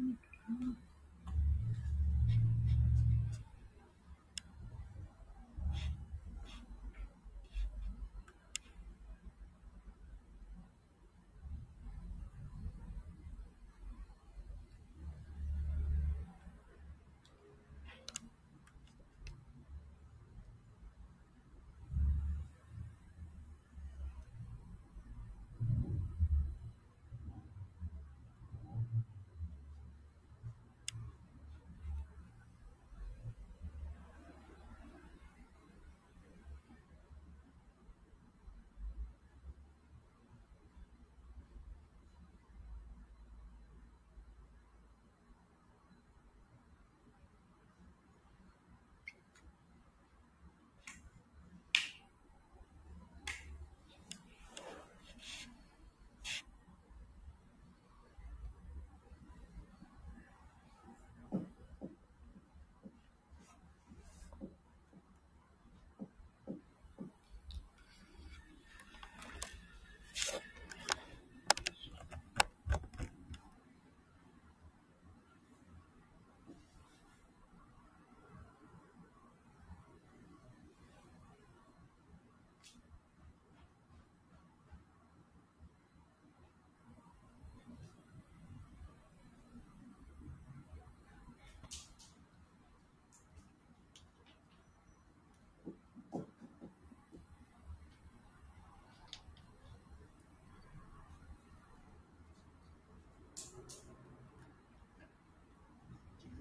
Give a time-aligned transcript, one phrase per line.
[0.00, 0.16] 嗯
[0.52, 0.76] ん、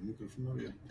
[0.01, 0.87] micrófono abierto.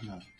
[0.00, 0.31] No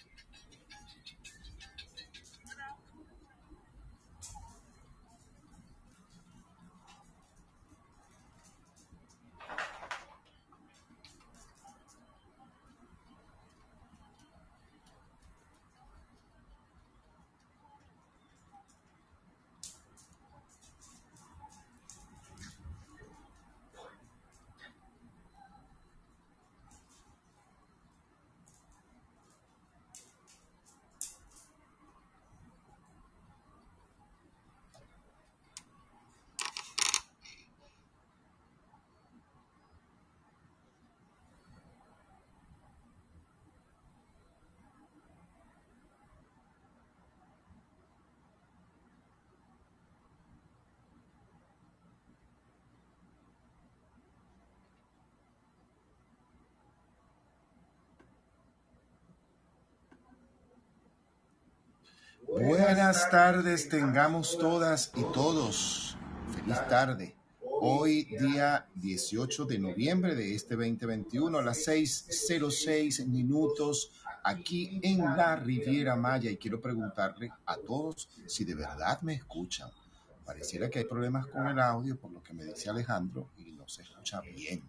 [62.28, 65.96] Buenas tardes tengamos todas y todos.
[66.34, 67.16] Feliz tarde.
[67.40, 73.92] Hoy día 18 de noviembre de este 2021 a las 6.06 minutos
[74.24, 79.70] aquí en la Riviera Maya y quiero preguntarle a todos si de verdad me escuchan.
[80.24, 83.68] Pareciera que hay problemas con el audio por lo que me dice Alejandro y no
[83.68, 84.62] se escucha bien.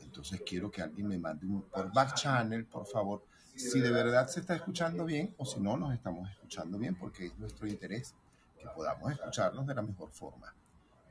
[0.00, 4.28] Entonces quiero que alguien me mande un, por back channel, por favor, si de verdad
[4.28, 8.14] se está escuchando bien o si no nos estamos escuchando bien, porque es nuestro interés
[8.58, 10.54] que podamos escucharnos de la mejor forma.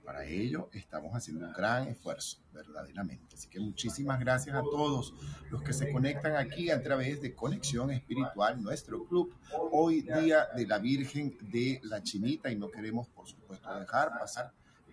[0.04, 3.36] Para ello estamos haciendo un gran esfuerzo, verdaderamente.
[3.36, 5.14] Así que muchísimas gracias a todos
[5.52, 9.34] los que se conectan aquí a través de Conexión Espiritual, nuestro club,
[9.72, 14.52] hoy día de la Virgen de la Chinita y no queremos, por supuesto, dejar pasar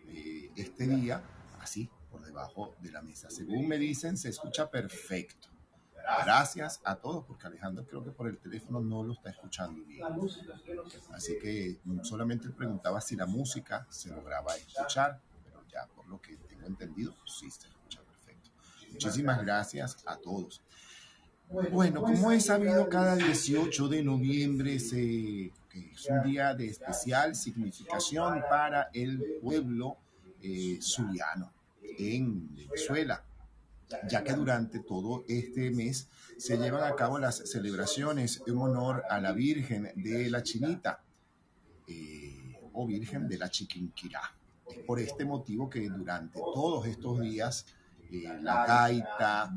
[0.09, 1.23] eh, este día
[1.61, 3.31] así, por debajo de la mesa.
[3.31, 5.49] Según me dicen, se escucha perfecto.
[6.25, 10.03] Gracias a todos, porque Alejandro creo que por el teléfono no lo está escuchando bien.
[11.13, 16.37] Así que solamente preguntaba si la música se lograba escuchar, pero ya por lo que
[16.37, 18.51] tengo entendido, sí se escucha perfecto.
[18.91, 20.63] Muchísimas gracias a todos.
[21.71, 28.43] Bueno, como he sabido, cada 18 de noviembre se, es un día de especial significación
[28.49, 29.97] para el pueblo
[30.43, 31.53] eh, zuliano
[31.83, 33.25] en Venezuela
[34.09, 39.21] ya que durante todo este mes se llevan a cabo las celebraciones en honor a
[39.21, 41.03] la Virgen de la Chinita
[41.87, 44.21] eh, o Virgen de la Chiquinquirá.
[44.71, 47.67] Es por este motivo que durante todos estos días
[48.11, 49.51] eh, la gaita,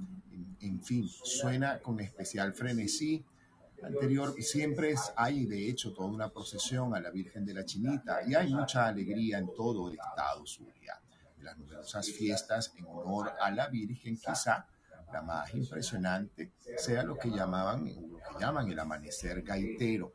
[0.61, 3.23] en, fin, suena con especial frenesí.
[3.83, 8.19] Anterior, siempre es, hay de hecho toda una procesión a la Virgen de la Chinita
[8.27, 11.01] y hay mucha alegría en todo el estado Zulia
[11.41, 14.65] las numerosas fiestas en honor a la Virgen, quizá
[15.11, 20.13] la más impresionante sea lo que llamaban, lo que llaman el amanecer gaitero,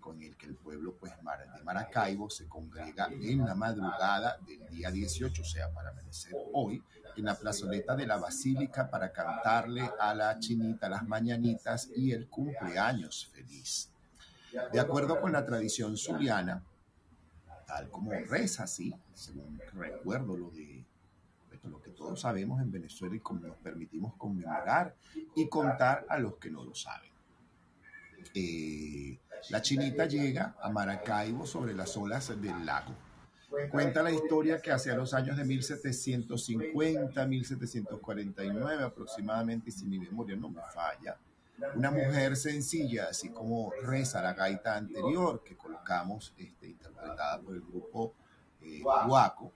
[0.00, 4.90] con el que el pueblo pues, de Maracaibo se congrega en la madrugada del día
[4.90, 6.82] 18, o sea, para amanecer hoy,
[7.16, 12.28] en la plazoleta de la Basílica para cantarle a la chinita las mañanitas y el
[12.28, 13.90] cumpleaños feliz.
[14.72, 16.64] De acuerdo con la tradición zuliana,
[17.90, 20.84] como reza, sí, según recuerdo lo de
[21.64, 24.96] lo que todos sabemos en Venezuela y como nos permitimos conmemorar
[25.36, 27.10] y contar a los que no lo saben.
[28.34, 29.18] Eh,
[29.50, 32.94] la chinita llega a Maracaibo sobre las olas del lago.
[33.70, 40.36] Cuenta la historia que hacia los años de 1750, 1749 aproximadamente, y si mi memoria
[40.36, 41.18] no me falla,
[41.74, 47.62] una mujer sencilla, así como reza la gaita anterior que colocamos, este, interpretada por el
[47.62, 48.14] grupo
[48.60, 49.52] eh, Guaco,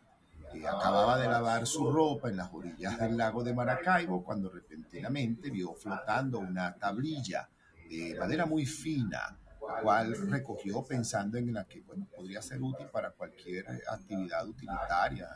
[0.52, 5.50] que acababa de lavar su ropa en las orillas del lago de Maracaibo cuando repentinamente
[5.50, 7.48] vio flotando una tablilla
[7.88, 12.86] de madera muy fina, la cual recogió pensando en la que bueno, podría ser útil
[12.86, 15.28] para cualquier actividad utilitaria,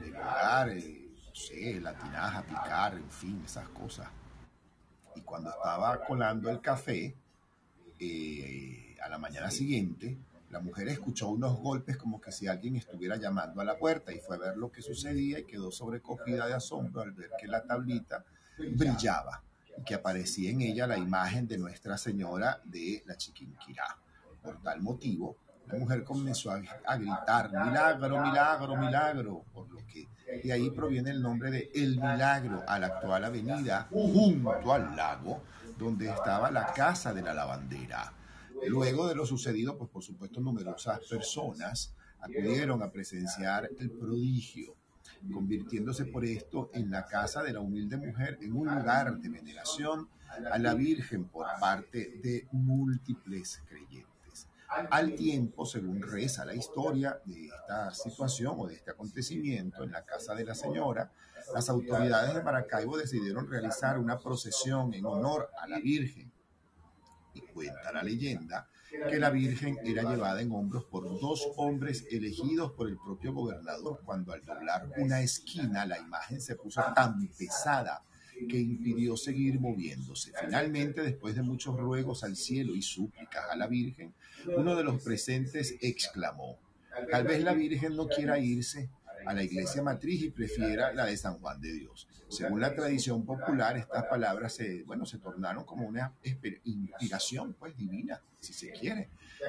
[0.00, 0.08] de
[0.78, 4.08] eh, no sé, la tinaja, picar, en fin, esas cosas
[5.14, 7.14] y cuando estaba colando el café,
[7.98, 10.18] eh, a la mañana siguiente,
[10.50, 14.18] la mujer escuchó unos golpes como que si alguien estuviera llamando a la puerta y
[14.18, 17.64] fue a ver lo que sucedía y quedó sobrecogida de asombro al ver que la
[17.64, 18.24] tablita
[18.76, 19.42] brillaba
[19.76, 23.98] y que aparecía en ella la imagen de Nuestra Señora de la Chiquinquirá.
[24.42, 29.68] Por tal motivo, la mujer comenzó a, gritar, milagro, milagro, milagro, por
[30.42, 35.42] de ahí proviene el nombre de El Milagro, a la actual avenida junto al lago,
[35.78, 38.12] donde estaba la casa de la lavandera.
[38.68, 44.74] Luego de lo sucedido, pues por supuesto numerosas personas acudieron a presenciar el prodigio,
[45.32, 50.08] convirtiéndose por esto en la casa de la humilde mujer en un lugar de veneración
[50.50, 54.13] a la Virgen por parte de múltiples creyentes.
[54.68, 60.04] Al tiempo, según reza la historia de esta situación o de este acontecimiento en la
[60.04, 61.12] casa de la señora,
[61.52, 66.32] las autoridades de Maracaibo decidieron realizar una procesión en honor a la Virgen.
[67.34, 68.68] Y cuenta la leyenda
[69.10, 74.00] que la Virgen era llevada en hombros por dos hombres elegidos por el propio gobernador
[74.04, 78.04] cuando al doblar una esquina la imagen se puso tan pesada
[78.48, 80.32] que impidió seguir moviéndose.
[80.44, 84.12] Finalmente, después de muchos ruegos al cielo y súplicas a la Virgen,
[84.56, 86.58] uno de los presentes exclamó,
[87.10, 88.90] tal vez la Virgen no quiera irse
[89.26, 92.08] a la iglesia matriz y prefiera la de San Juan de Dios.
[92.28, 98.20] Según la tradición popular, estas palabras se, bueno, se tornaron como una inspiración pues, divina,
[98.40, 99.08] si se quiere,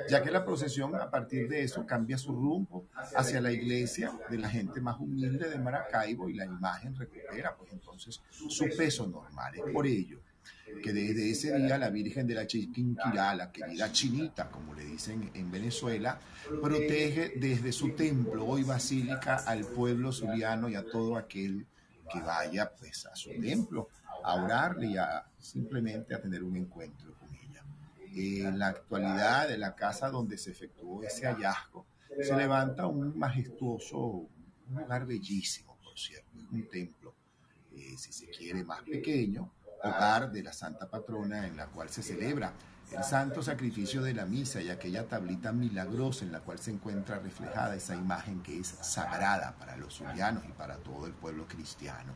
[0.09, 4.37] ya que la procesión a partir de eso cambia su rumbo hacia la iglesia de
[4.37, 9.53] la gente más humilde de Maracaibo y la imagen recupera pues entonces su peso normal.
[9.73, 10.19] Por ello
[10.83, 15.31] que desde ese día la Virgen de la Chiquinquirá, la querida Chinita, como le dicen
[15.33, 16.19] en Venezuela,
[16.61, 21.65] protege desde su templo, hoy basílica, al pueblo zuliano y a todo aquel
[22.11, 23.89] que vaya pues a su templo
[24.23, 27.63] a orarle y a simplemente a tener un encuentro con ella.
[28.15, 31.85] En la actualidad, de la casa donde se efectuó ese hallazgo,
[32.21, 34.29] se levanta un majestuoso, un
[34.69, 37.13] lugar bellísimo, por cierto, un templo,
[37.75, 39.51] eh, si se quiere, más pequeño,
[39.85, 42.53] hogar de la Santa Patrona en la cual se celebra
[42.91, 47.19] el santo sacrificio de la misa y aquella tablita milagrosa en la cual se encuentra
[47.19, 52.13] reflejada esa imagen que es sagrada para los zulianos y para todo el pueblo cristiano.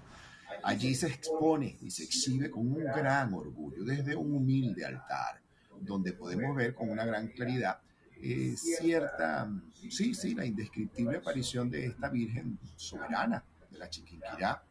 [0.64, 5.42] Allí se expone y se exhibe con un gran orgullo desde un humilde altar,
[5.80, 7.80] donde podemos ver con una gran claridad
[8.22, 9.50] eh, cierta,
[9.90, 14.62] sí, sí, la indescriptible aparición de esta Virgen soberana de la Chiquinquirá,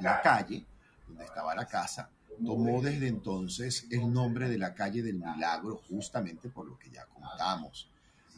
[0.00, 0.66] la calle
[1.08, 2.10] donde estaba la casa,
[2.44, 7.06] tomó desde entonces el nombre de la calle del Milagro, justamente por lo que ya
[7.06, 7.88] contamos.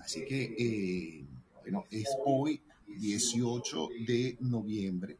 [0.00, 1.24] Así que, eh,
[1.62, 5.18] bueno, es hoy 18 de noviembre,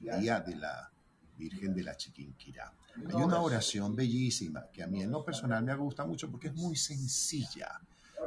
[0.00, 0.90] día de la
[1.36, 2.72] Virgen de la Chiquinquirá.
[3.08, 6.54] Hay una oración bellísima que a mí en lo personal me gusta mucho porque es
[6.54, 7.80] muy sencilla.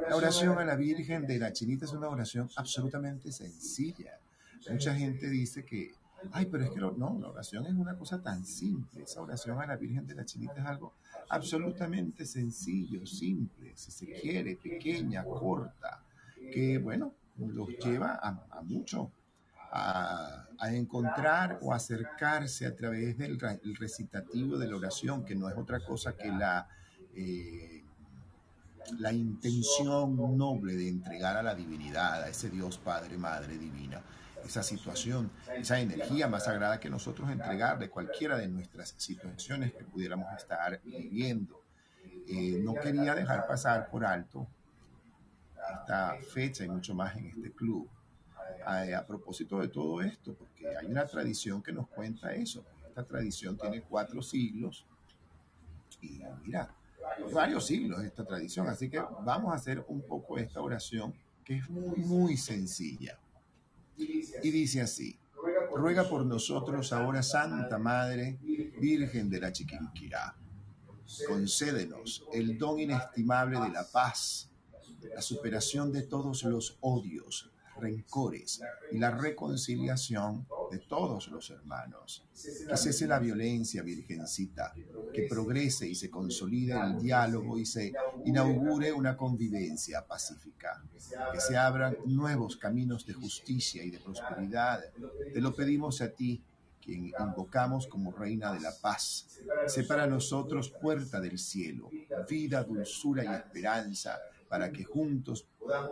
[0.08, 4.18] La oración a la Virgen de la Chinita es una oración absolutamente sencilla.
[4.70, 5.92] Mucha gente dice que
[6.32, 9.02] Ay, pero es que no, la oración es una cosa tan simple.
[9.02, 10.94] Esa oración a la Virgen de la Chinita es algo
[11.28, 16.02] absolutamente sencillo, simple, si se quiere, pequeña, corta,
[16.52, 19.10] que bueno, los lleva a, mucho,
[19.70, 23.38] a, encontrar o acercarse a través del
[23.78, 26.68] recitativo de la oración, que no es otra cosa que la,
[27.14, 27.84] eh,
[28.98, 34.02] la intención noble de entregar a la divinidad, a ese Dios Padre, Madre Divina
[34.44, 40.32] esa situación, esa energía más sagrada que nosotros entregarle cualquiera de nuestras situaciones que pudiéramos
[40.36, 41.62] estar viviendo.
[42.26, 44.46] Eh, no quería dejar pasar por alto
[45.80, 47.88] esta fecha y mucho más en este club.
[48.64, 52.64] A, a, propósito de todo esto, porque hay una tradición que nos cuenta eso.
[52.86, 54.86] Esta tradición tiene cuatro siglos
[56.00, 56.74] y mira,
[57.32, 58.68] varios siglos esta tradición.
[58.68, 61.14] Así que vamos a hacer un poco esta oración
[61.44, 63.18] que es muy, muy sencilla.
[63.98, 65.18] Y dice así,
[65.74, 68.38] ruega por nosotros ahora, Santa Madre,
[68.80, 70.36] Virgen de la Chiquinquirá.
[71.26, 74.50] Concédenos el don inestimable de la paz,
[75.14, 78.60] la superación de todos los odios, rencores
[78.92, 82.24] y la reconciliación de todos los hermanos.
[82.68, 84.72] Que cese la violencia, Virgencita,
[85.12, 87.92] que progrese y se consolide el diálogo y se
[88.24, 90.82] inaugure una convivencia pacífica.
[91.32, 94.80] Que se abran nuevos caminos de justicia y de prosperidad.
[95.32, 96.42] Te lo pedimos a ti,
[96.80, 99.26] quien invocamos como Reina de la Paz.
[99.66, 101.90] Sé para nosotros puerta del cielo,
[102.28, 104.18] vida, dulzura y esperanza
[104.48, 105.46] para que juntos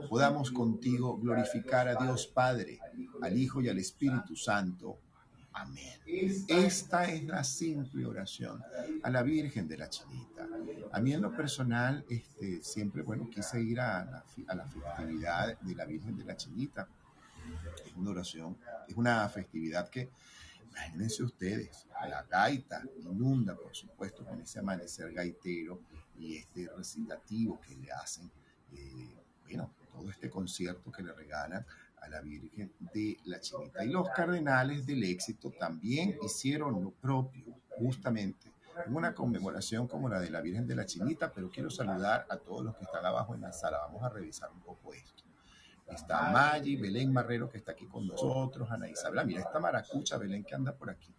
[0.09, 2.79] podamos contigo glorificar a Dios Padre,
[3.23, 4.99] al Hijo y al Espíritu Santo.
[5.53, 6.01] Amén.
[6.49, 8.63] Esta es la simple oración
[9.03, 10.47] a la Virgen de la Chinita.
[10.93, 15.59] A mí en lo personal, este, siempre, bueno, quise ir a la, a la festividad
[15.61, 16.87] de la Virgen de la Chinita.
[17.87, 20.11] Es una oración, es una festividad que,
[20.69, 25.81] imagínense ustedes, la gaita inunda, por supuesto, con ese amanecer gaitero
[26.19, 28.31] y este recitativo que le hacen
[28.77, 31.65] eh, bueno, todo este concierto que le regalan
[32.01, 33.85] a la Virgen de la Chinita.
[33.85, 37.45] Y los cardenales del éxito también hicieron lo propio,
[37.79, 38.53] justamente,
[38.85, 42.37] en una conmemoración como la de la Virgen de la Chinita, pero quiero saludar a
[42.37, 43.79] todos los que están abajo en la sala.
[43.79, 45.25] Vamos a revisar un poco esto.
[45.89, 50.45] Está Maggi, Belén Marrero que está aquí con nosotros, Ana Isabela, mira esta maracucha Belén
[50.45, 51.15] que anda por aquí.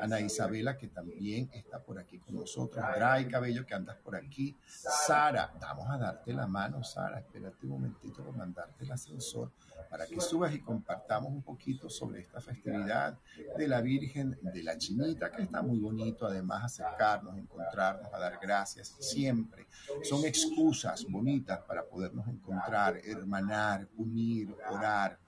[0.00, 4.56] Ana Isabela, que también está por aquí con nosotros, Dray Cabello, que andas por aquí,
[4.66, 9.52] Sara, vamos a darte la mano, Sara, espérate un momentito para mandarte el ascensor,
[9.90, 13.18] para que subas y compartamos un poquito sobre esta festividad
[13.56, 18.38] de la Virgen de la Chinita, que está muy bonito, además acercarnos, encontrarnos, a dar
[18.40, 19.66] gracias siempre.
[20.02, 25.18] Son excusas bonitas para podernos encontrar, hermanar, unir, orar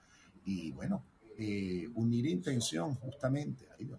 [0.44, 1.04] y bueno,
[1.36, 3.68] eh, unir intención justamente.
[3.76, 3.98] Ay, Dios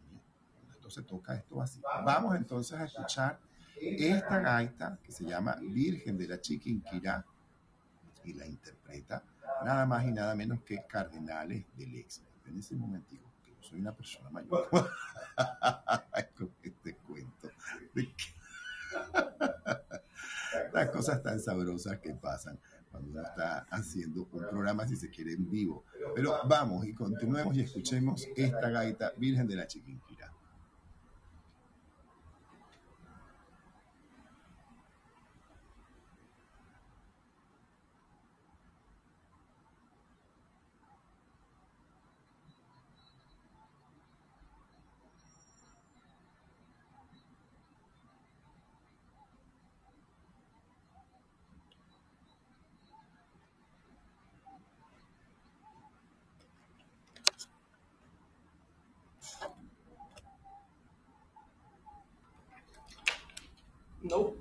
[0.89, 1.81] se toca esto así.
[2.05, 3.39] Vamos entonces a escuchar
[3.79, 7.25] esta gaita que se llama Virgen de la Chiquinquirá
[8.23, 9.23] y la interpreta
[9.63, 12.31] nada más y nada menos que Cardenales del Éxito.
[12.45, 14.85] En ese momentito, que yo soy una persona mayor, con
[16.63, 17.49] este cuento
[20.73, 22.59] las cosas tan sabrosas que pasan
[22.91, 25.85] cuando uno está haciendo un programa, si se quiere, en vivo.
[26.13, 30.31] Pero vamos y continuemos y escuchemos esta gaita Virgen de la Chiquinquirá.
[64.05, 64.35] No.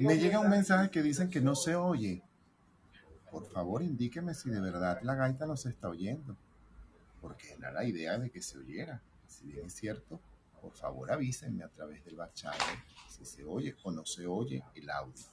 [0.00, 2.22] Me llega un mensaje que dicen que no se oye.
[3.30, 6.36] Por favor, indíqueme si de verdad la gaita no se está oyendo.
[7.20, 9.00] Porque era la idea de que se oyera.
[9.26, 10.20] Si bien es cierto,
[10.60, 12.54] por favor avísenme a través del chat
[13.08, 15.24] si se oye o no se oye el audio.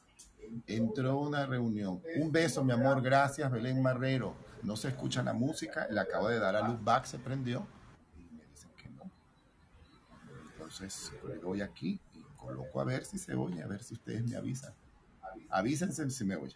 [0.67, 2.01] Entró una reunión.
[2.17, 3.01] Un beso, mi amor.
[3.01, 4.35] Gracias, Belén Marrero.
[4.63, 5.87] No se escucha la música.
[5.89, 7.67] Le acabo de dar a luz back, se prendió.
[8.17, 9.11] Y me dicen que no.
[10.53, 11.99] Entonces, le doy aquí
[12.49, 14.73] coloco a ver si se oye, a ver si ustedes me avisan.
[15.49, 16.55] Avísense si me oye.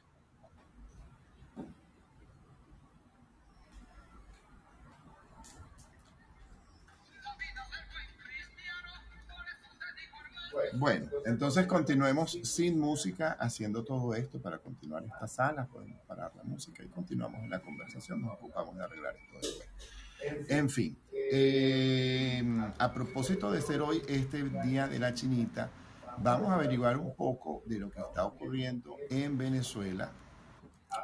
[10.76, 15.68] Bueno, entonces continuemos sin música haciendo todo esto para continuar esta sala.
[15.68, 18.22] Podemos parar la música y continuamos en la conversación.
[18.22, 20.50] Nos ocupamos de arreglar esto después.
[20.50, 22.44] En fin, eh,
[22.80, 25.70] a propósito de ser hoy este Día de la Chinita,
[26.20, 30.12] vamos a averiguar un poco de lo que está ocurriendo en Venezuela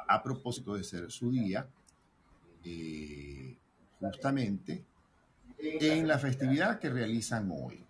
[0.08, 1.66] a propósito de ser su día,
[2.64, 3.56] eh,
[3.98, 4.84] justamente
[5.58, 7.84] en la festividad que realizan hoy.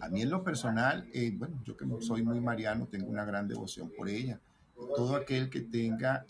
[0.00, 3.48] A mí en lo personal, eh, bueno, yo que soy muy mariano, tengo una gran
[3.48, 4.38] devoción por ella.
[4.96, 6.24] Todo aquel que tenga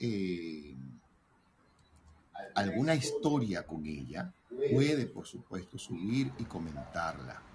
[2.55, 4.33] alguna historia con ella,
[4.73, 7.50] puede, por supuesto, subir y comentarla.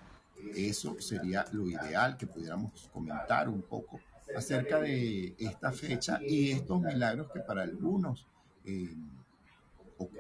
[0.54, 4.00] Eso sería lo ideal, que pudiéramos comentar un poco
[4.36, 8.28] acerca de esta fecha y estos milagros que para algunos
[8.66, 8.96] eh,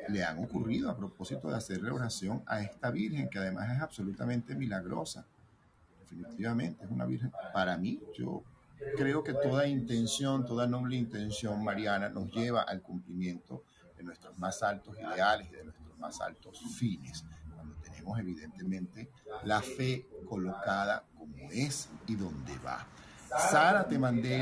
[0.09, 4.55] le han ocurrido a propósito de hacerle oración a esta Virgen, que además es absolutamente
[4.55, 5.25] milagrosa.
[6.01, 7.31] Definitivamente es una Virgen.
[7.53, 8.43] Para mí, yo
[8.95, 13.63] creo que toda intención, toda noble intención mariana nos lleva al cumplimiento
[13.97, 17.25] de nuestros más altos ideales y de nuestros más altos fines,
[18.17, 19.09] evidentemente
[19.43, 22.85] la fe colocada como es y donde va.
[23.29, 24.41] Sara, te mandé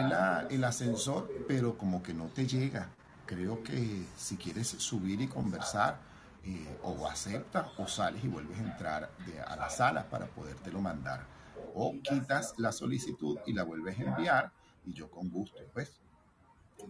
[0.49, 2.89] el ascensor, pero como que no te llega.
[3.25, 5.99] Creo que si quieres subir y conversar,
[6.45, 9.09] eh, o aceptas o sales y vuelves a entrar
[9.47, 11.25] a la sala para podértelo mandar.
[11.73, 14.51] O quitas la solicitud y la vuelves a enviar
[14.85, 16.01] y yo con gusto, pues,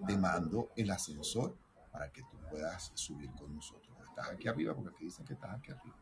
[0.07, 1.55] te mando el ascensor
[1.91, 3.95] para que tú puedas subir con nosotros.
[4.09, 5.95] Estás aquí arriba porque aquí dicen que estás aquí arriba.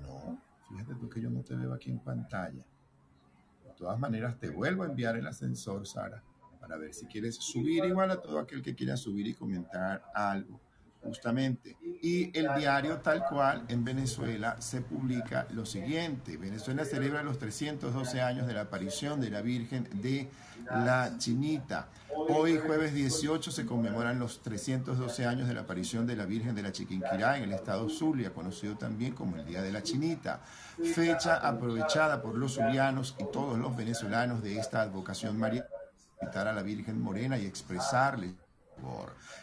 [0.00, 2.64] No, fíjate tú que yo no te veo aquí en pantalla.
[3.64, 6.22] De todas maneras, te vuelvo a enviar el ascensor, Sara,
[6.60, 10.60] para ver si quieres subir igual a todo aquel que quiera subir y comentar algo
[11.06, 11.76] justamente.
[12.02, 16.36] Y el diario tal cual en Venezuela se publica lo siguiente.
[16.36, 20.28] Venezuela celebra los 312 años de la aparición de la Virgen de
[20.70, 21.88] la Chinita.
[22.28, 26.62] Hoy, jueves 18, se conmemoran los 312 años de la aparición de la Virgen de
[26.62, 30.40] la Chiquinquirá en el estado Zulia, conocido también como el Día de la Chinita.
[30.94, 35.66] Fecha aprovechada por los zulianos y todos los venezolanos de esta advocación mariana,
[36.20, 38.34] invitar a la Virgen Morena y expresarle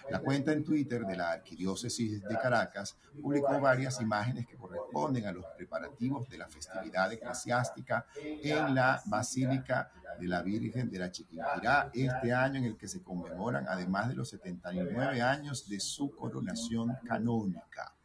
[0.09, 5.31] la cuenta en Twitter de la Arquidiócesis de Caracas publicó varias imágenes que corresponden a
[5.31, 11.89] los preparativos de la festividad eclesiástica en la Basílica de la Virgen de la Chiquinquirá
[11.93, 16.97] este año en el que se conmemoran además de los 79 años de su coronación
[17.05, 17.95] canónica.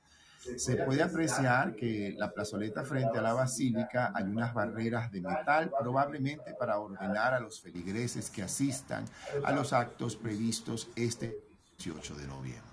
[0.56, 5.70] Se puede apreciar que la plazoleta frente a la basílica hay unas barreras de metal,
[5.78, 9.04] probablemente para ordenar a los feligreses que asistan
[9.44, 11.38] a los actos previstos este
[11.78, 12.68] 18 de noviembre.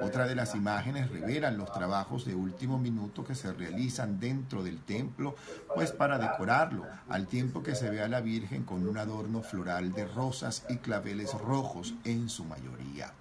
[0.00, 4.82] Otra de las imágenes revelan los trabajos de último minuto que se realizan dentro del
[4.82, 5.36] templo,
[5.74, 9.92] pues para decorarlo, al tiempo que se ve a la Virgen con un adorno floral
[9.92, 13.12] de rosas y claveles rojos en su mayoría.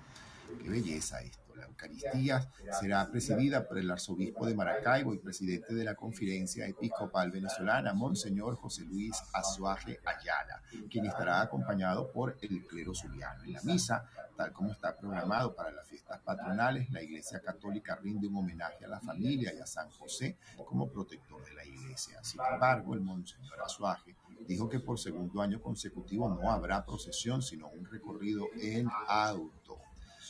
[0.63, 1.40] Qué belleza esto.
[1.81, 2.47] La Eucaristía
[2.79, 8.55] será presidida por el arzobispo de Maracaibo y presidente de la Conferencia Episcopal Venezolana, Monseñor
[8.55, 13.43] José Luis Azuaje Ayala, quien estará acompañado por el clero zuliano.
[13.45, 14.05] En la misa,
[14.37, 18.89] tal como está programado para las fiestas patronales, la Iglesia Católica rinde un homenaje a
[18.89, 22.23] la familia y a San José como protector de la Iglesia.
[22.23, 24.15] Sin embargo, el Monseñor Azuaje
[24.47, 29.79] dijo que por segundo año consecutivo no habrá procesión, sino un recorrido en auto.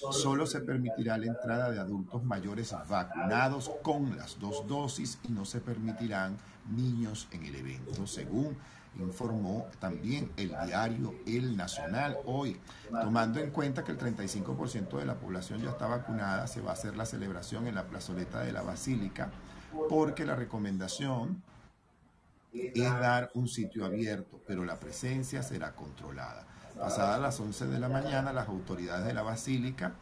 [0.09, 5.45] Solo se permitirá la entrada de adultos mayores vacunados con las dos dosis y no
[5.45, 6.37] se permitirán
[6.75, 8.57] niños en el evento, según
[8.99, 12.59] informó también el diario El Nacional hoy.
[12.89, 16.73] Tomando en cuenta que el 35% de la población ya está vacunada, se va a
[16.73, 19.31] hacer la celebración en la plazoleta de la Basílica,
[19.87, 21.41] porque la recomendación
[22.53, 26.45] es dar un sitio abierto, pero la presencia será controlada.
[26.81, 29.93] Pasadas las 11 de la mañana, las autoridades de la Basílica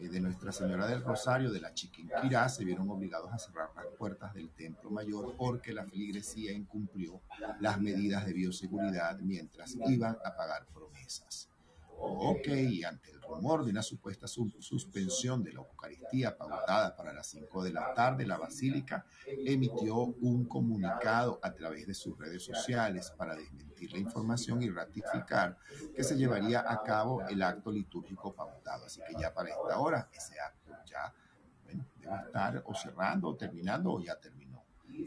[0.00, 3.84] eh, de Nuestra Señora del Rosario de la Chiquinquirá se vieron obligados a cerrar las
[3.98, 7.20] puertas del Templo Mayor porque la feligresía incumplió
[7.60, 11.50] las medidas de bioseguridad mientras iban a pagar promesas.
[11.98, 12.48] Ok,
[12.86, 17.72] ante el rumor de una supuesta suspensión de la Eucaristía pautada para las 5 de
[17.72, 23.92] la tarde, la Basílica emitió un comunicado a través de sus redes sociales para desmentir
[23.92, 25.58] la información y ratificar
[25.94, 28.86] que se llevaría a cabo el acto litúrgico pautado.
[28.86, 31.12] Así que ya para esta hora ese acto ya
[31.66, 31.84] debe
[32.26, 34.62] estar o cerrando o terminando o ya terminó.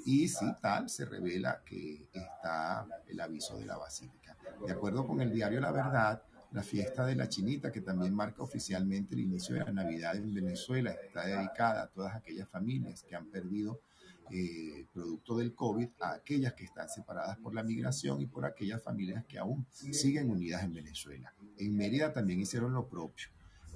[0.05, 4.35] Y si tal, se revela que está el aviso de la Basílica.
[4.65, 6.21] De acuerdo con el diario La Verdad,
[6.51, 10.33] la fiesta de la chinita, que también marca oficialmente el inicio de la Navidad en
[10.33, 13.81] Venezuela, está dedicada a todas aquellas familias que han perdido
[14.29, 18.83] eh, producto del COVID, a aquellas que están separadas por la migración y por aquellas
[18.83, 21.33] familias que aún siguen unidas en Venezuela.
[21.57, 23.27] En Mérida también hicieron lo propio.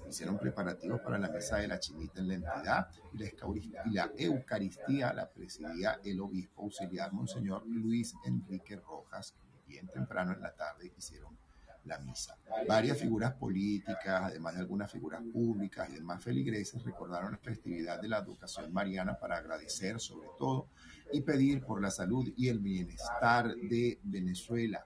[0.09, 5.29] Hicieron preparativos para la mesa de la chinita en la entidad y la, Eucaristía la
[5.29, 9.33] presidía el obispo auxiliar Monseñor Luis Enrique Rojas,
[9.67, 11.37] bien temprano en la tarde hicieron
[11.85, 12.37] la misa.
[12.67, 18.07] Varias figuras políticas, además de algunas figuras públicas y demás feligreses, recordaron la festividad de
[18.07, 20.67] la educación mariana para agradecer sobre todo
[21.11, 24.85] y pedir por la salud y el bienestar de Venezuela.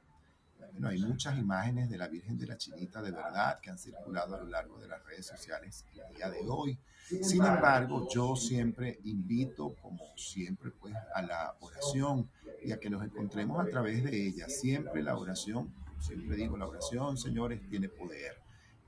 [0.72, 4.36] Bueno, hay muchas imágenes de la Virgen de la Chinita de verdad que han circulado
[4.36, 6.78] a lo largo de las redes sociales el día de hoy.
[7.22, 12.30] Sin embargo, yo siempre invito, como siempre, pues a la oración
[12.62, 14.50] y a que nos encontremos a través de ella.
[14.50, 18.38] Siempre la oración Siempre digo, la oración, señores, tiene poder.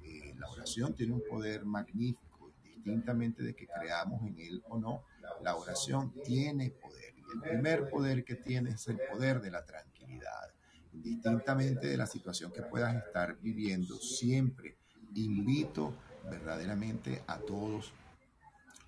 [0.04, 5.04] Eh, la oración tiene un poder magnífico, distintamente de que creamos en él o no,
[5.42, 7.14] la oración tiene poder.
[7.18, 10.54] Y el primer poder que tiene es el poder de la tranquilidad.
[10.94, 14.78] Indistintamente de la situación que puedas estar viviendo, siempre
[15.16, 15.94] invito
[16.30, 17.94] verdaderamente a todos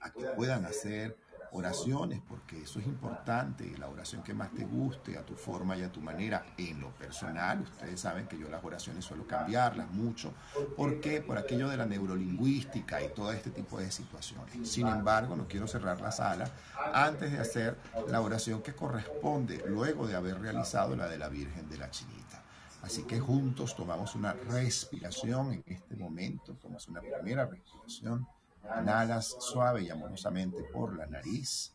[0.02, 1.18] a que puedan hacer
[1.52, 5.84] oraciones, porque eso es importante, la oración que más te guste, a tu forma y
[5.84, 6.46] a tu manera.
[6.58, 10.34] En lo personal, ustedes saben que yo las oraciones suelo cambiarlas mucho.
[10.76, 11.22] ¿Por qué?
[11.22, 14.70] Por aquello de la neurolingüística y todo este tipo de situaciones.
[14.70, 16.50] Sin embargo, no quiero cerrar la sala
[16.94, 21.70] antes de hacer la oración que corresponde luego de haber realizado la de la Virgen
[21.70, 22.44] de la Chinita.
[22.82, 28.26] Así que juntos tomamos una respiración en este momento, tomamos una primera respiración
[28.64, 31.74] Inhalas suave y amorosamente por la nariz.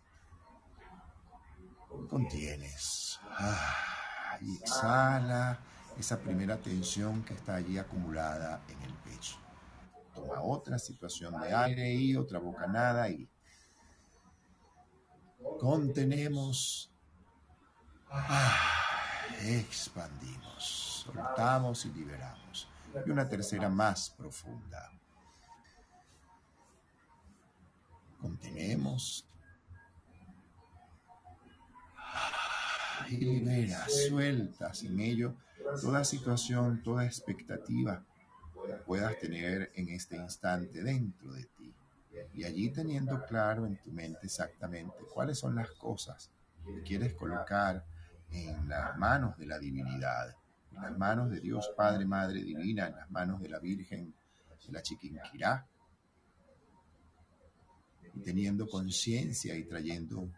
[2.09, 3.18] Contienes.
[4.62, 5.59] Exhala
[5.99, 9.37] esa primera tensión que está allí acumulada en el pecho.
[10.14, 13.29] Toma otra situación de aire y otra bocanada y
[15.59, 16.90] contenemos.
[19.42, 22.68] Expandimos, soltamos y liberamos.
[23.05, 24.90] Y una tercera más profunda.
[28.24, 29.26] Contenemos.
[33.10, 35.34] Y libera, suelta sin ello
[35.82, 38.02] toda situación, toda expectativa
[38.66, 41.74] que puedas tener en este instante dentro de ti.
[42.32, 46.30] Y allí teniendo claro en tu mente exactamente cuáles son las cosas
[46.64, 47.84] que quieres colocar
[48.30, 50.34] en las manos de la divinidad,
[50.72, 54.14] en las manos de Dios Padre, Madre Divina, en las manos de la Virgen
[54.66, 55.66] de la Chiquinquirá,
[58.22, 60.31] teniendo conciencia y trayendo,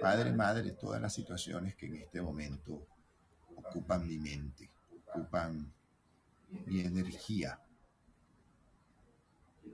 [0.00, 2.86] Padre, Madre, todas las situaciones que en este momento
[3.56, 4.70] ocupan mi mente,
[5.08, 5.72] ocupan
[6.66, 7.60] mi energía.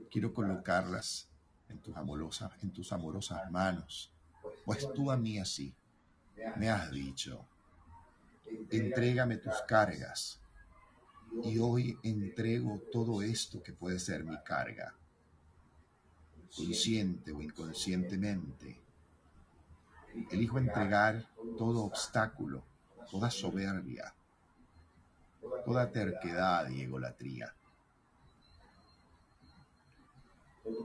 [0.09, 1.27] Quiero colocarlas
[1.69, 4.11] en tus amorosas, en tus amorosas manos,
[4.63, 5.73] pues tú a mí así
[6.57, 7.45] me has dicho,
[8.69, 10.39] entrégame tus cargas.
[11.43, 14.95] Y hoy entrego todo esto que puede ser mi carga
[16.53, 18.77] consciente o inconscientemente,
[20.31, 21.25] elijo entregar
[21.57, 22.63] todo obstáculo,
[23.09, 24.13] toda soberbia,
[25.65, 27.53] toda terquedad y egolatría,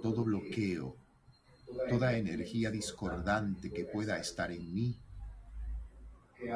[0.02, 0.96] todo bloqueo,
[1.88, 4.96] toda energía discordante que pueda estar en mí,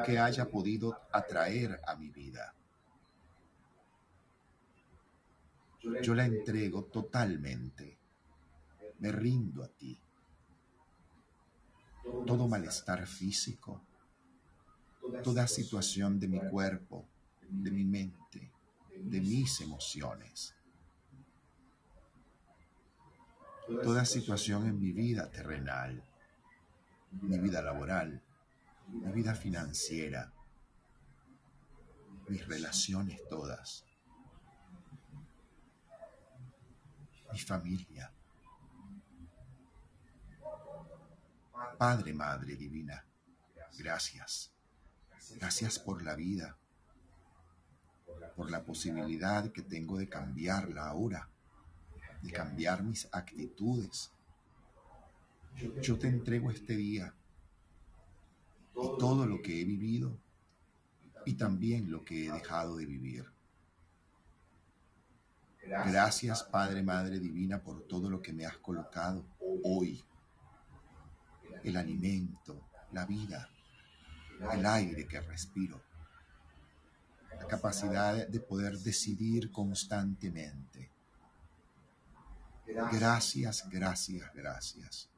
[0.05, 2.53] que haya podido atraer a mi vida.
[6.01, 7.97] Yo la entrego totalmente.
[8.99, 9.99] Me rindo a ti.
[12.25, 13.81] Todo malestar físico,
[15.23, 17.07] toda situación de mi cuerpo,
[17.49, 18.51] de mi mente,
[18.95, 20.55] de mis emociones,
[23.83, 26.03] toda situación en mi vida terrenal,
[27.21, 28.21] mi vida laboral,
[28.87, 30.31] mi vida financiera,
[32.27, 33.85] mis relaciones todas
[37.35, 38.11] mi familia.
[41.77, 43.05] Padre, Madre Divina,
[43.77, 44.51] gracias.
[45.35, 46.57] Gracias por la vida,
[48.35, 51.29] por la posibilidad que tengo de cambiarla ahora,
[52.21, 54.11] de cambiar mis actitudes.
[55.81, 57.13] Yo te entrego este día
[58.75, 60.17] y todo lo que he vivido
[61.25, 63.25] y también lo que he dejado de vivir.
[65.67, 69.25] Gracias, Padre, Madre Divina, por todo lo que me has colocado
[69.63, 70.03] hoy.
[71.65, 73.49] El alimento, la vida,
[74.53, 75.81] el aire que respiro,
[77.37, 80.91] la capacidad de poder decidir constantemente.
[82.91, 85.09] Gracias, gracias, gracias.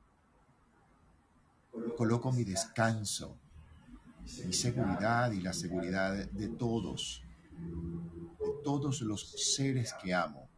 [1.95, 3.37] Coloco mi descanso,
[4.45, 7.23] mi seguridad y la seguridad de todos
[8.67, 10.49] todos los seres que amo,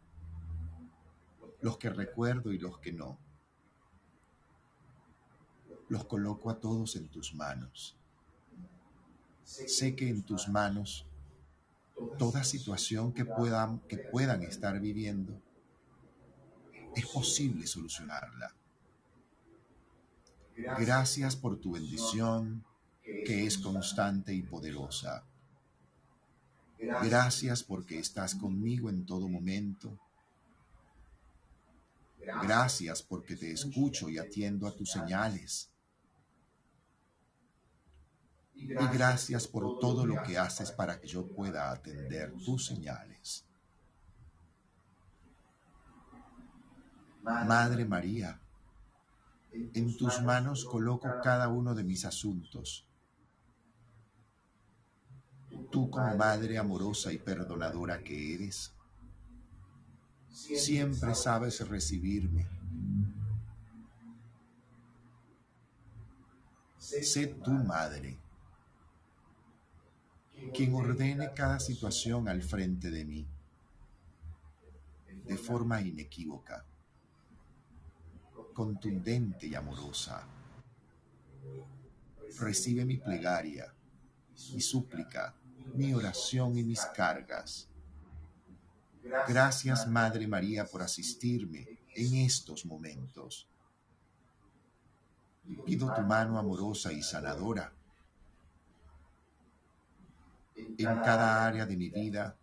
[1.60, 3.16] los que recuerdo y los que no.
[5.90, 7.98] Los coloco a todos en tus manos.
[9.44, 11.04] Sé que en tus manos
[12.16, 15.42] toda situación que puedan, que puedan estar viviendo,
[16.94, 18.54] es posible solucionarla.
[20.78, 22.64] Gracias por tu bendición
[23.02, 25.24] que es constante y poderosa.
[26.78, 29.98] Gracias porque estás conmigo en todo momento.
[32.42, 35.69] Gracias porque te escucho y atiendo a tus señales.
[38.62, 43.46] Y gracias por todo lo que haces para que yo pueda atender tus señales.
[47.22, 48.40] Madre María,
[49.52, 52.86] en tus manos coloco cada uno de mis asuntos.
[55.70, 58.72] Tú como madre amorosa y perdonadora que eres,
[60.28, 62.46] siempre sabes recibirme.
[66.78, 68.18] Sé tu madre,
[70.54, 73.26] quien ordene cada situación al frente de mí,
[75.24, 76.64] de forma inequívoca,
[78.54, 80.26] contundente y amorosa.
[82.38, 83.72] Recibe mi plegaria,
[84.52, 85.34] mi súplica,
[85.74, 87.68] mi oración y mis cargas.
[89.28, 93.46] Gracias, Madre María, por asistirme en estos momentos.
[95.64, 97.72] Pido tu mano amorosa y sanadora
[100.78, 102.36] en cada área de mi vida,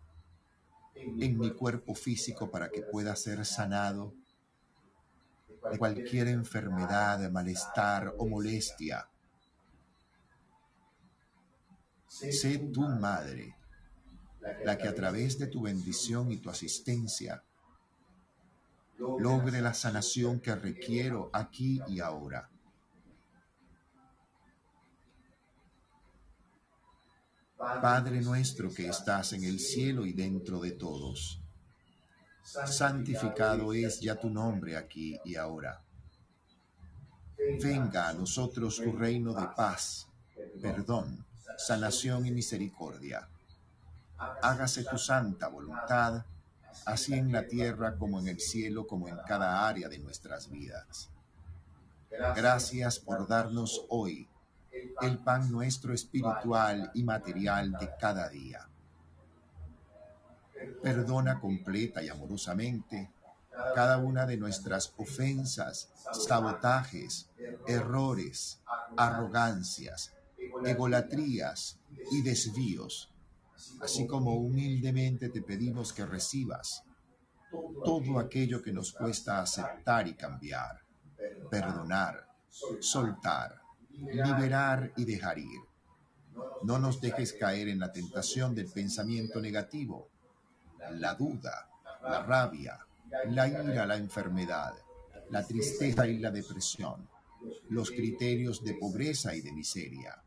[0.94, 4.14] en mi cuerpo físico para que pueda ser sanado
[5.70, 9.08] de cualquier enfermedad, malestar o molestia
[12.08, 13.54] Sé tu madre,
[14.64, 17.44] la que a través de tu bendición y tu asistencia
[18.98, 22.50] logre la sanación que requiero aquí y ahora.
[27.58, 31.40] Padre nuestro que estás en el cielo y dentro de todos,
[32.42, 35.82] santificado es ya tu nombre aquí y ahora.
[37.60, 40.06] Venga a nosotros tu reino de paz,
[40.62, 43.28] perdón sanación y misericordia.
[44.16, 46.24] Hágase tu santa voluntad,
[46.86, 51.10] así en la tierra como en el cielo, como en cada área de nuestras vidas.
[52.10, 54.28] Gracias por darnos hoy
[55.00, 58.68] el pan nuestro espiritual y material de cada día.
[60.82, 63.10] Perdona completa y amorosamente
[63.74, 67.30] cada una de nuestras ofensas, sabotajes,
[67.66, 68.60] errores,
[68.96, 70.12] arrogancias,
[70.64, 71.78] egolatrías
[72.12, 73.12] y desvíos,
[73.80, 76.84] así como humildemente te pedimos que recibas
[77.84, 80.82] todo aquello que nos cuesta aceptar y cambiar,
[81.50, 82.28] perdonar,
[82.80, 83.60] soltar,
[83.98, 85.60] liberar y dejar ir.
[86.62, 90.08] No nos dejes caer en la tentación del pensamiento negativo,
[90.92, 91.68] la duda,
[92.02, 92.78] la rabia,
[93.26, 94.74] la ira, la enfermedad,
[95.30, 97.08] la tristeza y la depresión,
[97.70, 100.22] los criterios de pobreza y de miseria.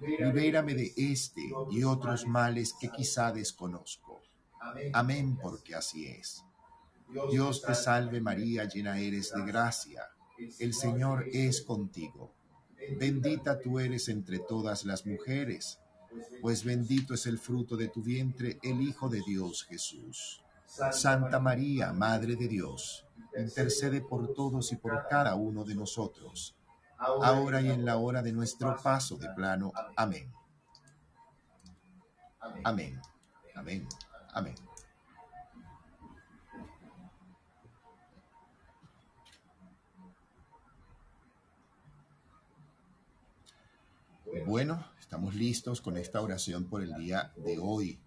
[0.00, 4.22] Libérame de este y otros males que quizá desconozco.
[4.92, 6.44] Amén porque así es.
[7.30, 10.08] Dios te salve María, llena eres de gracia.
[10.58, 12.32] El Señor es contigo.
[12.98, 15.78] Bendita tú eres entre todas las mujeres,
[16.40, 20.42] pues bendito es el fruto de tu vientre, el Hijo de Dios Jesús.
[20.66, 23.04] Santa María, Madre de Dios,
[23.36, 26.56] intercede por todos y por cada uno de nosotros,
[26.98, 29.72] ahora y en la hora de nuestro paso de plano.
[29.96, 30.32] Amén.
[32.64, 33.00] Amén.
[33.54, 33.86] Amén.
[34.32, 34.54] Amén.
[44.40, 48.00] Bueno, estamos listos con esta oración por el día de hoy.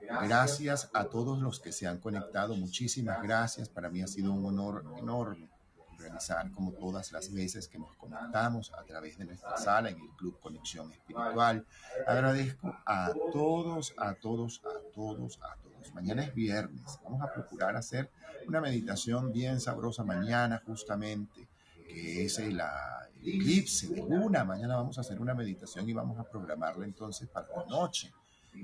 [0.00, 2.56] Gracias a todos los que se han conectado.
[2.56, 3.68] Muchísimas gracias.
[3.68, 5.50] Para mí ha sido un honor enorme
[5.98, 10.08] realizar como todas las veces que nos conectamos a través de nuestra sala en el
[10.16, 11.66] Club Conexión Espiritual.
[12.06, 15.94] Agradezco a todos, a todos, a todos, a todos.
[15.94, 17.00] Mañana es viernes.
[17.04, 18.10] Vamos a procurar hacer
[18.46, 21.48] una meditación bien sabrosa mañana justamente,
[21.86, 24.44] que es la eclipse de luna.
[24.44, 28.12] Mañana vamos a hacer una meditación y vamos a programarla entonces para la noche.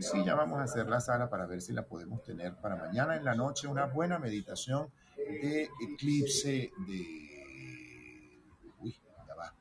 [0.00, 3.16] Sí, ya vamos a hacer la sala para ver si la podemos tener para mañana
[3.16, 8.42] en la noche, una buena meditación de eclipse de...
[8.80, 8.94] Uy,
[9.26, 9.54] ya va.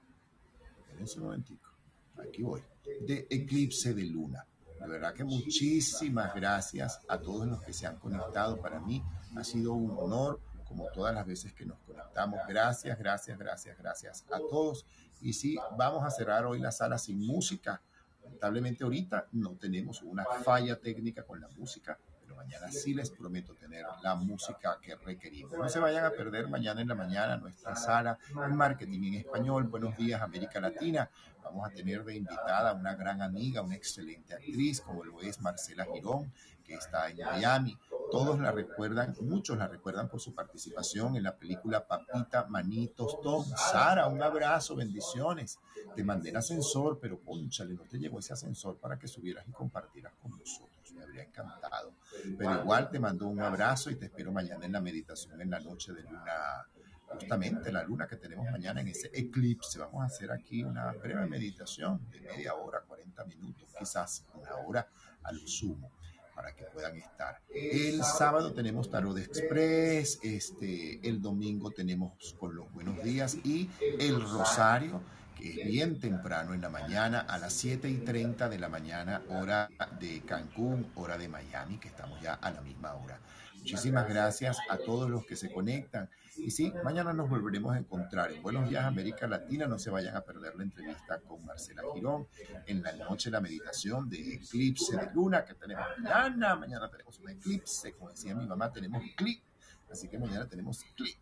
[0.82, 1.70] Espérense un momentico.
[2.18, 2.62] Aquí voy.
[3.06, 4.46] De eclipse de luna.
[4.80, 8.58] De verdad que muchísimas gracias a todos los que se han conectado.
[8.58, 9.02] Para mí
[9.36, 12.40] ha sido un honor, como todas las veces que nos conectamos.
[12.48, 14.86] Gracias, gracias, gracias, gracias a todos.
[15.22, 17.82] Y sí, vamos a cerrar hoy la sala sin música
[18.28, 23.54] Lamentablemente ahorita no tenemos una falla técnica con la música, pero mañana sí les prometo
[23.56, 25.54] tener la música que requerimos.
[25.58, 28.20] No se vayan a perder mañana en la mañana nuestra sala
[28.52, 29.64] marketing en español.
[29.64, 31.10] Buenos días América Latina.
[31.42, 35.40] Vamos a tener de invitada a una gran amiga, una excelente actriz como lo es
[35.40, 36.32] Marcela Girón,
[36.68, 37.78] que está en Miami.
[38.12, 43.46] Todos la recuerdan, muchos la recuerdan por su participación en la película Papita Manitos Tom.
[43.46, 45.60] Sara, un abrazo, bendiciones.
[45.96, 49.52] Te mandé el ascensor, pero ponchale, no te llegó ese ascensor para que subieras y
[49.52, 50.94] compartieras con nosotros.
[50.94, 51.94] Me habría encantado.
[52.38, 55.60] Pero igual te mando un abrazo y te espero mañana en la meditación en la
[55.60, 56.66] noche de luna
[57.10, 59.80] justamente la luna que tenemos mañana en ese eclipse.
[59.80, 64.88] Vamos a hacer aquí una breve meditación de media hora, 40 minutos, quizás una hora
[65.24, 65.97] al sumo
[66.38, 67.42] para que puedan estar.
[67.50, 74.22] El sábado tenemos Tarot Express, este, el domingo tenemos con los buenos días y el
[74.22, 75.02] rosario,
[75.36, 79.24] que es bien temprano en la mañana, a las 7 y 30 de la mañana,
[79.30, 79.68] hora
[80.00, 83.20] de Cancún, hora de Miami, que estamos ya a la misma hora.
[83.56, 86.08] Muchísimas gracias a todos los que se conectan.
[86.38, 89.68] Y sí, mañana nos volveremos a encontrar en Buenos Días América Latina.
[89.68, 92.28] No se vayan a perder la entrevista con Marcela Girón.
[92.66, 96.56] En la noche la meditación de eclipse de luna que tenemos mañana.
[96.56, 99.44] Mañana tenemos un eclipse, como decía mi mamá, tenemos clip.
[99.92, 101.18] Así que mañana tenemos clip.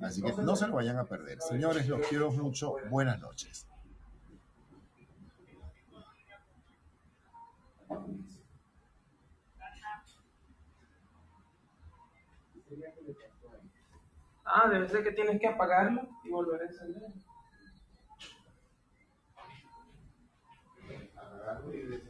[0.00, 1.40] Así que no se lo vayan a perder.
[1.40, 2.76] Señores, los quiero mucho.
[2.88, 3.66] Buenas noches.
[14.52, 17.12] Ah, debe ser que tienes que apagarlo y volver a encender.
[21.16, 22.00] Apagarlo y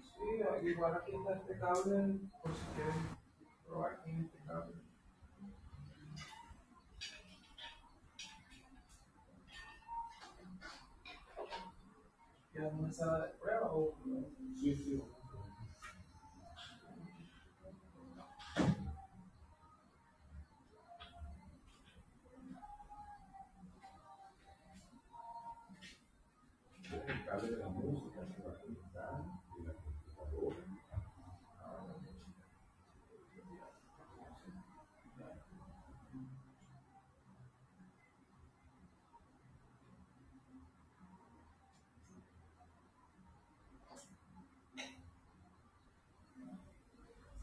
[0.00, 3.16] Sí, igual aquí está este cable, por si quieren
[3.64, 4.74] probar aquí en este cable.
[12.50, 13.94] ¿Quieres una sala de prueba o...?
[14.58, 15.02] Sí, sí.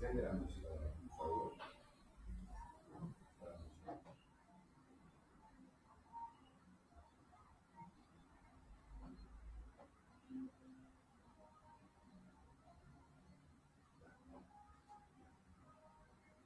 [0.06, 0.68] Enciende la música,
[1.18, 1.54] por favor.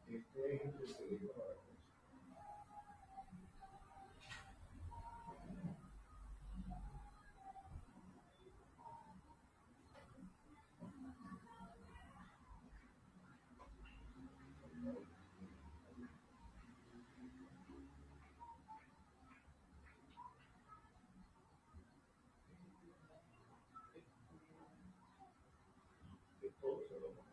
[0.08, 1.69] Este es
[27.00, 27.29] little more.